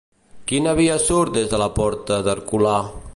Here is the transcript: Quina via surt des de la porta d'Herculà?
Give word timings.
Quina 0.51 0.73
via 0.79 0.95
surt 1.03 1.37
des 1.37 1.53
de 1.53 1.59
la 1.65 1.69
porta 1.77 2.21
d'Herculà? 2.29 2.77